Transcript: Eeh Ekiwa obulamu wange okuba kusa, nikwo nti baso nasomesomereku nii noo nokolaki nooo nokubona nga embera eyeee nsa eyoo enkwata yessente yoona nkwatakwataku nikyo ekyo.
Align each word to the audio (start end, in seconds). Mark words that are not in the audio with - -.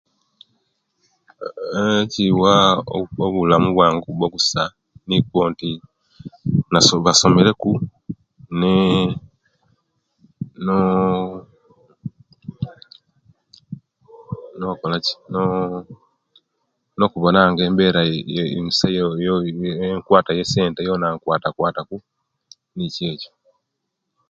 Eeh 1.77 1.97
Ekiwa 2.03 2.53
obulamu 3.25 3.69
wange 3.79 3.99
okuba 4.01 4.25
kusa, 4.33 4.63
nikwo 5.07 5.41
nti 5.51 5.69
baso 6.71 6.95
nasomesomereku 6.97 7.71
nii 8.59 9.03
noo 10.65 11.37
nokolaki 14.59 15.13
nooo 15.31 15.77
nokubona 16.97 17.39
nga 17.51 17.63
embera 17.67 18.01
eyeee 18.05 18.61
nsa 18.67 18.87
eyoo 18.89 19.43
enkwata 19.93 20.31
yessente 20.37 20.79
yoona 20.87 21.07
nkwatakwataku 21.15 21.95
nikyo 22.75 23.05
ekyo. 23.13 23.31